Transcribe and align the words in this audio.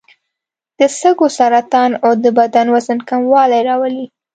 د 0.77 0.79
سږو 0.99 1.27
سرطان 1.37 1.91
او 2.05 2.11
د 2.23 2.25
بدن 2.39 2.67
وزن 2.73 2.99
کموالی 3.09 3.61
راولي. 3.69 4.05